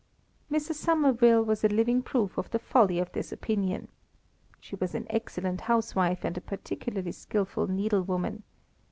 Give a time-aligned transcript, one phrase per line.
[0.51, 0.73] Mrs.
[0.77, 3.87] Somerville was a living proof of the folly of this opinion.
[4.59, 8.41] She was an excellent housewife and a particularly skilful needlewoman.